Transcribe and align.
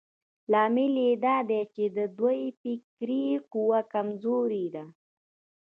لامل 0.51 0.95
يې 1.05 1.11
دا 1.25 1.35
دی 1.49 1.61
چې 1.73 1.83
د 1.97 1.99
دوی 2.17 2.39
فکري 2.59 3.25
قوه 3.51 3.79
کمزورې 3.93 4.65
ده. 4.75 4.85